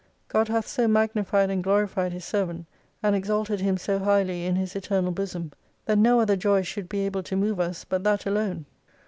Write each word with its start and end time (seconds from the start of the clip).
God 0.29 0.47
hath 0.47 0.67
so 0.67 0.87
magnified 0.87 1.51
and 1.51 1.63
glorified 1.63 2.11
His 2.11 2.25
servant, 2.25 2.65
and 3.03 3.15
exalted 3.15 3.59
him 3.59 3.77
so 3.77 3.99
highly 3.99 4.47
in 4.47 4.55
His 4.55 4.75
eternal 4.75 5.11
bosom, 5.11 5.51
that 5.85 5.99
no 5.99 6.19
other 6.19 6.35
joy 6.35 6.63
should 6.63 6.89
be 6.89 7.01
able 7.01 7.21
to 7.21 7.35
move 7.35 7.59
us 7.59 7.83
but 7.83 8.03
that 8.03 8.25
alone. 8.25 8.65